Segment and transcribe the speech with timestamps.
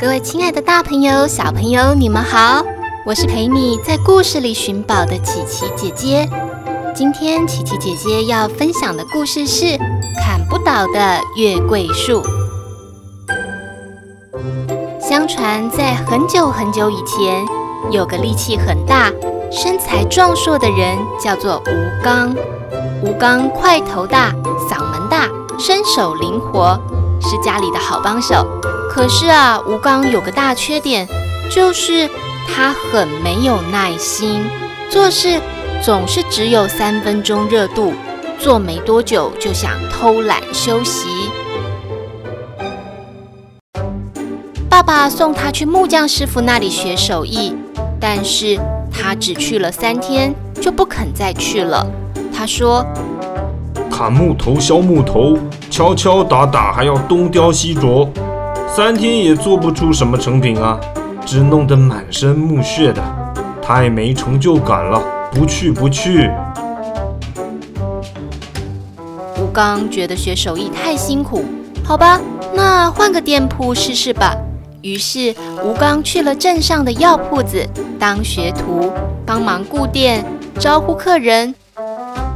[0.00, 2.64] 各位亲爱的大朋友、小朋友，你们好！
[3.04, 6.30] 我是陪你在故事里寻宝的琪琪姐姐。
[6.94, 9.64] 今天琪琪姐姐要分享的故事是
[10.24, 12.22] 《砍不倒的月桂树》。
[15.00, 17.44] 相传在很久很久以前，
[17.90, 19.10] 有个力气很大、
[19.50, 22.32] 身材壮硕的人，叫做吴刚。
[23.02, 24.30] 吴刚块头大、
[24.70, 25.28] 嗓门大、
[25.58, 26.80] 身手灵活，
[27.20, 28.46] 是家里的好帮手。
[28.98, 31.06] 可是啊，吴刚有个大缺点，
[31.48, 32.10] 就是
[32.48, 34.44] 他很没有耐心，
[34.90, 35.40] 做事
[35.80, 37.92] 总是只有三分钟热度，
[38.40, 41.06] 做没多久就想偷懒休息。
[44.68, 47.54] 爸爸送他去木匠师傅那里学手艺，
[48.00, 48.58] 但是
[48.92, 51.86] 他只去了三天，就不肯再去了。
[52.36, 52.84] 他说
[53.88, 55.38] ：“砍木头、削木头，
[55.70, 58.08] 敲敲打打，还要东雕西琢。”
[58.74, 60.78] 三天也做不出什么成品啊，
[61.26, 63.02] 只弄得满身木屑的，
[63.60, 65.02] 太没成就感了。
[65.32, 66.30] 不去不去。
[69.36, 71.44] 吴刚觉得学手艺太辛苦，
[71.84, 72.20] 好吧，
[72.54, 74.34] 那换个店铺试试吧。
[74.80, 77.66] 于是吴刚去了镇上的药铺子
[77.98, 78.92] 当学徒，
[79.26, 80.24] 帮忙顾店、
[80.58, 81.54] 招呼客人。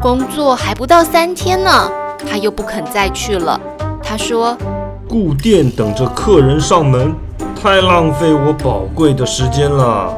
[0.00, 1.88] 工作还不到三天呢，
[2.28, 3.60] 他又不肯再去了。
[4.02, 4.56] 他说。
[5.12, 7.14] 顾店等着客人上门，
[7.54, 10.16] 太浪费我宝贵的时间了。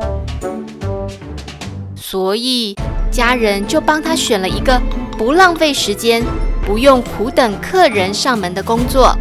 [1.97, 2.77] 所以
[3.11, 4.81] 家人就帮他选了一个
[5.19, 6.23] 不浪费时间、
[6.65, 9.13] 不用苦等客人上门的工作，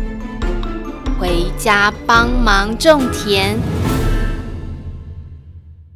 [1.19, 3.57] 回家帮忙种田。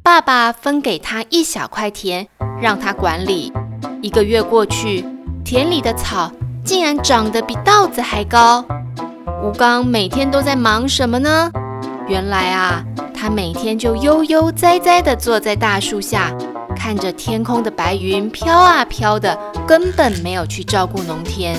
[0.02, 2.26] 爸爸分给他一小块田，
[2.60, 3.52] 让他管理。
[4.02, 5.04] 一个月过去，
[5.44, 6.32] 田里的草
[6.64, 8.64] 竟然长得比稻子还高。
[9.40, 11.50] 吴刚每天都在忙什么呢？
[12.08, 12.84] 原来啊，
[13.14, 16.34] 他每天就悠悠哉哉地坐在大树下，
[16.76, 21.56] 看着天空的白云飘啊飘的，根本没有去照顾农田。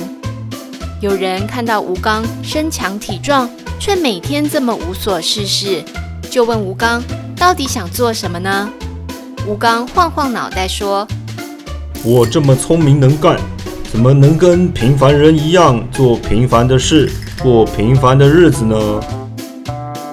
[1.00, 5.81] 有人看到吴刚身强体壮，却每天这么无所事事，
[6.29, 7.01] 就问吴刚
[7.38, 8.69] 到底想做什么呢？
[9.47, 11.07] 吴刚晃晃脑袋说
[12.03, 13.40] ：“我这么聪明能干，
[13.90, 17.09] 怎么能跟平凡人一样做平凡的事？”
[17.41, 18.75] 过平凡的日子呢，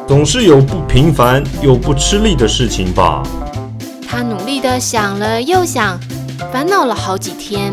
[0.06, 3.22] 总是有不平凡又不吃力的事情吧。
[4.08, 5.98] 他努力地想了又想，
[6.52, 7.72] 烦恼了好几天。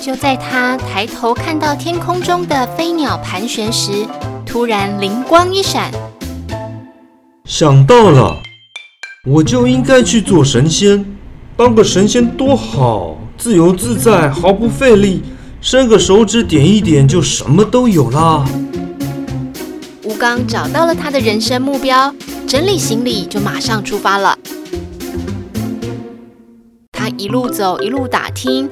[0.00, 4.06] 就在他抬头看到天空中的飞鸟盘旋时，
[4.46, 5.90] 突然灵光一闪，
[7.44, 8.34] 想到了，
[9.26, 11.04] 我就应该去做神仙，
[11.54, 15.22] 当个神仙多好，自由自在，毫不费力，
[15.60, 18.46] 伸个手指点一点就什么都有了。
[20.20, 22.14] 刚找到了他的人生目标，
[22.46, 24.38] 整理行李就马上出发了。
[26.92, 28.68] 他一路走，一路打听，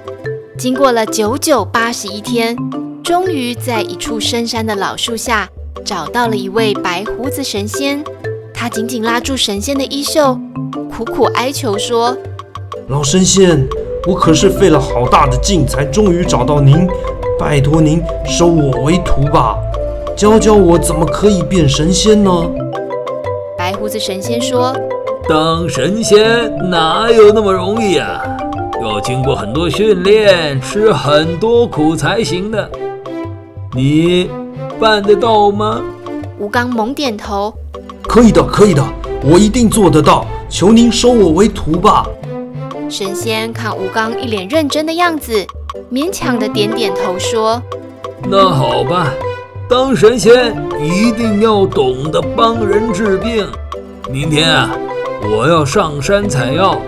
[0.58, 2.54] 经过了九九八十一天，
[3.02, 5.48] 终于在一处深山的老树下
[5.86, 8.04] 找到了一位白胡子神仙。
[8.52, 10.38] 他紧紧拉住神仙的衣袖，
[10.94, 12.14] 苦苦哀求说
[12.88, 13.66] ：“老神仙，
[14.06, 16.86] 我可是费了好大的劲才终于找到您，
[17.40, 19.56] 拜托您收我为徒吧。”
[20.18, 22.50] 教教我怎么可以变神仙呢？
[23.56, 24.76] 白胡子神仙说
[25.28, 28.20] ：“当神仙哪有那么容易啊？
[28.82, 32.68] 要经过很多训练，吃很多苦才行的。
[33.76, 34.28] 你
[34.80, 35.80] 办得到吗？”
[36.40, 37.54] 吴刚猛点头
[38.02, 38.84] ：“可以的，可以的，
[39.22, 40.26] 我一定做得到。
[40.48, 42.04] 求您收我为徒吧。”
[42.90, 45.46] 神仙看吴刚一脸认真的样子，
[45.92, 47.62] 勉强的点点头说
[48.28, 49.14] ：“那好吧。”
[49.68, 53.46] 当神仙一定要懂得帮人治病。
[54.10, 54.74] 明天啊，
[55.30, 56.80] 我要上山采药，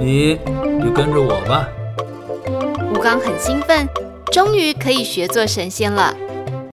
[0.00, 0.38] 你
[0.82, 1.68] 就跟着我吧。
[2.94, 3.86] 吴刚很兴奋，
[4.30, 6.16] 终于可以学做神仙了。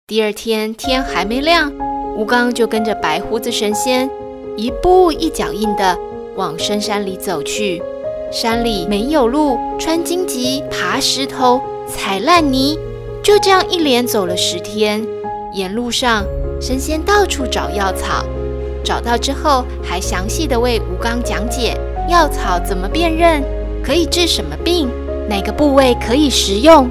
[0.08, 1.70] 第二天天还没亮，
[2.16, 4.10] 吴刚就跟着白胡子神仙
[4.56, 5.98] 一步一脚印地
[6.38, 7.84] 往深山里走去。
[8.32, 12.80] 山里没有路，穿荆棘，爬石头，踩烂泥。
[13.22, 15.06] 就这样一连走了十天，
[15.54, 16.24] 沿路上
[16.60, 18.24] 神仙到处找药草，
[18.84, 21.78] 找到之后，还详细的为吴刚讲解
[22.10, 23.44] 药草怎么辨认，
[23.84, 24.90] 可以治什么病，
[25.30, 26.90] 哪个部位可以食用，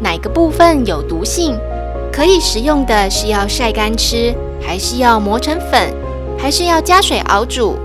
[0.00, 1.58] 哪个部分有毒性，
[2.12, 4.32] 可以食用的是要晒干吃，
[4.62, 5.92] 还是要磨成粉，
[6.38, 7.76] 还是要加水熬煮？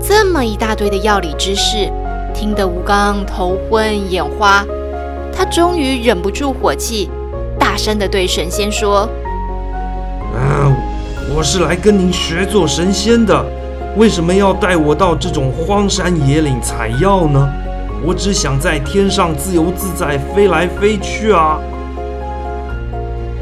[0.00, 1.90] 这么一大堆的药理知识，
[2.34, 4.64] 听得吴刚头昏眼花。
[5.32, 7.10] 他终于忍不住火气，
[7.74, 9.00] 大声的对神仙说
[10.32, 10.70] ：“啊，
[11.34, 13.44] 我是来跟您学做神仙的，
[13.96, 17.52] 为什么要带我到这种荒山野岭采药呢？
[18.04, 21.58] 我只想在天上自由自在飞来飞去啊！”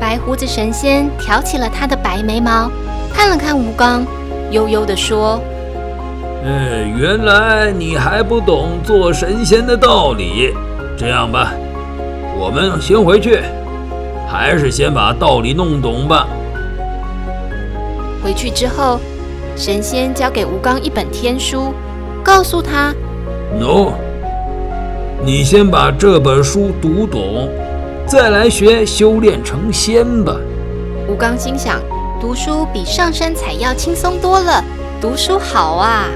[0.00, 2.70] 白胡子神仙挑起了他的白眉毛，
[3.12, 4.02] 看了看吴刚，
[4.50, 5.38] 悠悠地说
[6.42, 10.54] ：“嗯，原来你还不懂做神仙的道理。
[10.96, 11.52] 这样吧，
[12.38, 13.38] 我们先回去，
[14.32, 16.26] 还是先把道理弄懂吧。”
[18.24, 18.98] 回去之后，
[19.54, 21.74] 神仙交给吴刚一本天书，
[22.24, 22.94] 告诉他
[23.60, 23.92] ：“No，
[25.22, 27.50] 你先把这本书读懂。”
[28.08, 30.34] 再来学修炼成仙吧。
[31.08, 31.80] 吴刚心想，
[32.20, 34.64] 读书比上山采药轻松多了。
[35.00, 36.06] 读书好啊！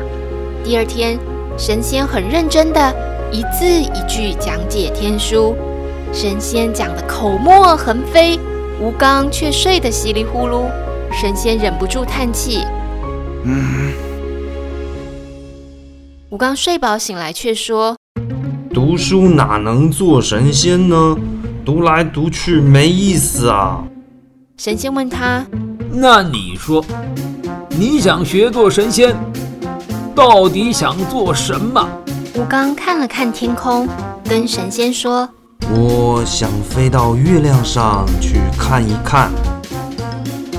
[0.65, 1.19] 第二天，
[1.57, 2.95] 神仙很认真的
[3.31, 5.57] 一字一句讲解天书。
[6.13, 8.39] 神仙讲的口沫横飞，
[8.81, 10.65] 吴刚却睡得稀里呼噜。
[11.13, 12.65] 神仙忍不住叹气
[13.45, 13.93] ：“嗯。”
[16.31, 17.97] 吴刚睡饱醒来，却说
[18.73, 21.17] ：“读书哪能做神仙呢？”
[21.65, 23.83] 读来读去没意思啊！
[24.57, 25.45] 神仙问他
[25.91, 26.85] ：“那你说，
[27.71, 29.17] 你想学做神仙，
[30.15, 31.89] 到底想做什么？”
[32.39, 33.89] 吴刚看了看天空，
[34.29, 35.29] 跟神仙说
[35.75, 39.31] ：“我想飞到月亮上去看一看。”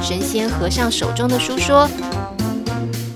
[0.01, 1.89] 神仙合上手中的书说：“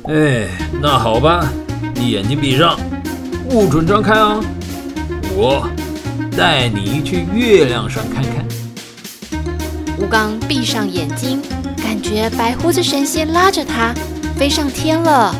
[0.10, 0.48] 哎，
[0.82, 1.48] 那好吧，
[1.96, 2.80] 你眼睛闭上，
[3.50, 4.40] 不准张开啊！
[5.36, 5.68] 我。”
[6.38, 8.46] 带你去月亮上看看。
[10.00, 11.42] 吴刚闭上眼睛，
[11.84, 13.94] 感觉白胡子神仙拉着他
[14.38, 15.36] 飞上天了，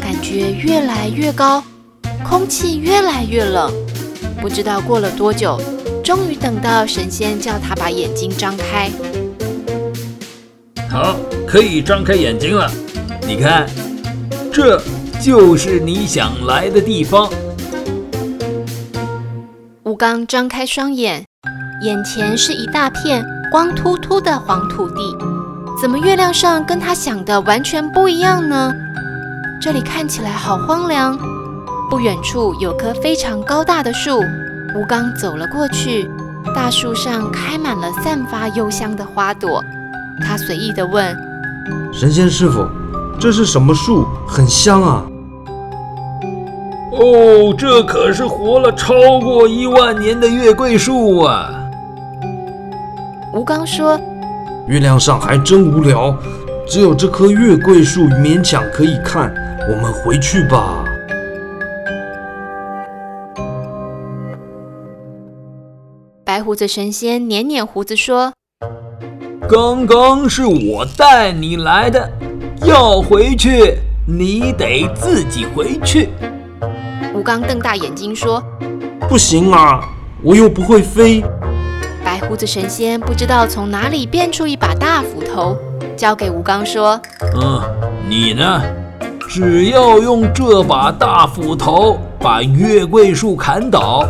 [0.00, 1.64] 感觉越来越高，
[2.22, 3.72] 空气越来越冷。
[4.40, 5.60] 不知道过了多久，
[6.02, 8.90] 终于等到神仙叫他把眼睛张开。
[10.88, 11.16] 好，
[11.46, 12.70] 可以张开眼睛了。
[13.26, 13.68] 你看，
[14.52, 14.80] 这
[15.20, 17.30] 就是你想来的地方。
[19.84, 21.24] 吴刚张开双眼，
[21.82, 25.16] 眼前是一大片光秃秃的黄土地，
[25.80, 28.72] 怎么月亮上跟他想的完全不一样呢？
[29.60, 31.18] 这里看起来好荒凉。
[31.90, 34.22] 不远处有棵非常高大的树，
[34.76, 36.08] 吴刚走了过去，
[36.54, 39.62] 大树上开满了散发幽香的花朵。
[40.22, 41.16] 他随意地问
[41.92, 42.64] ：“神仙师傅，
[43.18, 44.06] 这是什么树？
[44.28, 45.04] 很香啊！”
[46.92, 51.50] 哦，这可是活了超过一万年的月桂树啊！
[53.32, 53.98] 吴刚说
[54.68, 56.14] ：“月亮上还真无聊，
[56.68, 59.32] 只有这棵月桂树勉强可以看。
[59.68, 60.79] 我们回去吧。”
[66.50, 68.32] 胡子神仙捻捻胡子说
[69.48, 72.10] ：“刚刚是我带你来的，
[72.64, 76.08] 要回去你得自己回去。”
[77.14, 78.42] 吴刚瞪大眼睛说
[79.08, 79.80] ：“不行啊，
[80.24, 81.22] 我又不会飞。”
[82.04, 85.56] 白胡子神仙不知道从哪里变出一把大斧头，
[85.96, 87.00] 交给吴刚说
[87.40, 87.62] ：“嗯，
[88.08, 88.60] 你呢？
[89.28, 94.02] 只要用这把大斧头把月桂树砍倒，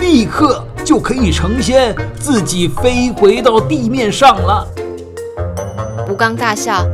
[0.00, 4.64] 立刻就可以成仙，自己飞回到地面上了。”
[6.08, 6.86] 吴刚大笑：“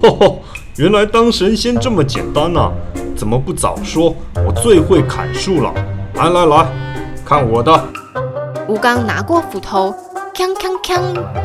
[0.00, 0.36] 呵呵，
[0.76, 2.72] 原来当神仙这么简单呐！”
[3.14, 4.16] 怎么不早说？
[4.46, 5.72] 我最会砍树了。
[6.14, 6.66] 来来来，
[7.24, 7.84] 看我的！
[8.66, 9.94] 吴刚拿过斧头，
[10.34, 11.00] 锵锵锵，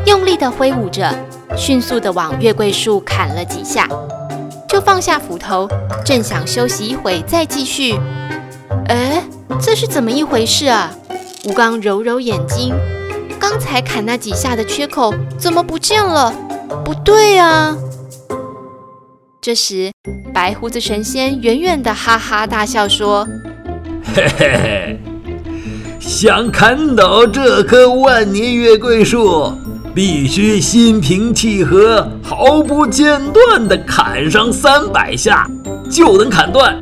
[0.05, 1.13] 用力地挥舞着，
[1.55, 3.87] 迅速地往月桂树砍了几下，
[4.67, 5.67] 就放下斧头，
[6.03, 7.99] 正想休息一会再继续。
[8.87, 9.21] 哎，
[9.59, 10.91] 这是怎么一回事啊？
[11.45, 12.75] 吴刚揉揉眼睛，
[13.39, 16.33] 刚才砍那几下的缺口怎么不见了？
[16.83, 17.77] 不对啊！
[19.41, 19.89] 这时，
[20.33, 23.25] 白胡子神仙远远的哈哈大笑说
[24.13, 24.99] ：“嘿嘿嘿，
[25.97, 29.53] 想砍倒这棵万年月桂树，
[29.95, 35.49] 必须心平气和、毫不间断的砍上三百下，
[35.89, 36.77] 就能砍断。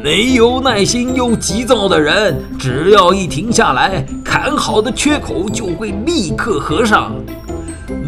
[0.00, 7.12] 没有耐心又急躁的人，只要一停下来，砍好的缺口就会立刻合上。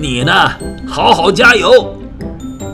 [0.00, 0.32] 你呢，
[0.86, 1.96] 好好加油！”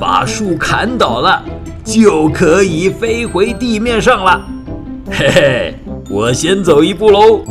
[0.01, 1.43] 把树砍倒了，
[1.85, 4.41] 就可以飞回地面上了。
[5.11, 5.75] 嘿嘿，
[6.09, 7.43] 我先走一步喽，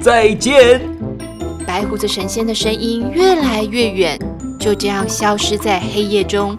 [0.00, 0.80] 再见。
[1.64, 4.18] 白胡子神仙的声音越来越远，
[4.58, 6.58] 就这样消失在黑夜中。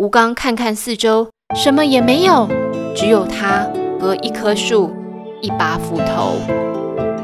[0.00, 2.48] 吴刚看看四周，什么也没有，
[2.96, 3.66] 只有他
[4.00, 4.90] 和一棵树、
[5.42, 6.38] 一把斧头。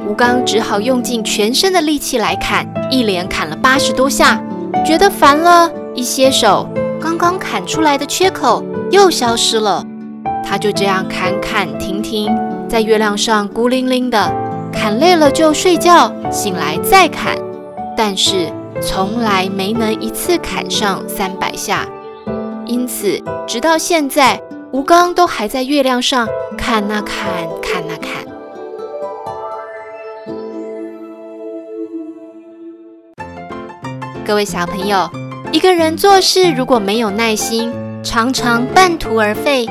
[0.06, 4.38] 吴刚只好用尽全身的力气来砍，一连砍了八十多下，
[4.84, 6.68] 觉得烦了，一歇手，
[7.00, 9.82] 刚刚砍出来的缺口又消失了。
[10.44, 12.30] 他就这样砍砍停停，
[12.68, 14.30] 在月亮上孤零零的，
[14.70, 17.38] 砍累了就睡觉，醒来再砍，
[17.96, 18.52] 但是
[18.82, 21.88] 从来没能一次砍上三百下。
[22.66, 24.40] 因此，直到现在，
[24.72, 28.26] 吴刚都还在月亮上看啊砍，砍啊看。
[34.24, 35.08] 各位小朋友，
[35.52, 39.68] 一个人做事如果没有耐心，常常半途而废，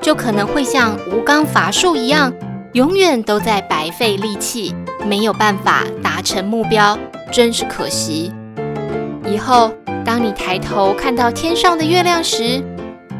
[0.00, 2.32] 就可能会像吴刚伐树一样，
[2.72, 4.74] 永远都在白费力气，
[5.04, 6.98] 没有办法达成目标，
[7.30, 8.32] 真是可惜。
[9.26, 9.70] 以后，
[10.08, 12.64] 当你抬头看到天上的月亮时，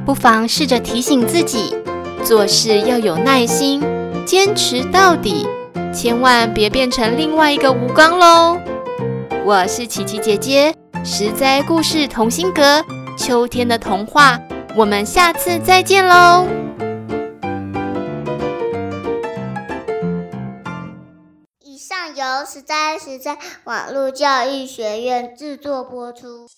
[0.07, 1.77] 不妨试着提醒自己，
[2.25, 3.83] 做事要有耐心，
[4.25, 5.47] 坚持到底，
[5.93, 8.59] 千万别变成另外一个吴刚喽。
[9.45, 12.83] 我是琪琪姐姐，实在故事同心阁，
[13.19, 14.41] 秋天的童话，
[14.75, 16.47] 我们下次再见喽。
[21.63, 26.49] 以上由实在实在网络教育学院制作播出。